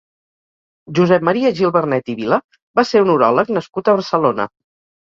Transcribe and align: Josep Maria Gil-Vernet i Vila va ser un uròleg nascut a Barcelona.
Josep 0.99 1.27
Maria 1.29 1.51
Gil-Vernet 1.61 2.11
i 2.15 2.17
Vila 2.23 2.41
va 2.81 2.89
ser 2.95 3.07
un 3.07 3.17
uròleg 3.19 3.57
nascut 3.61 3.89
a 3.89 3.99
Barcelona. 4.03 4.53